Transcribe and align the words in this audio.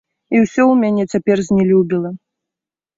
І 0.37 0.39
ўсё 0.45 0.65
мне 0.79 0.97
цяпер 1.13 1.37
знелюбела. 1.51 2.17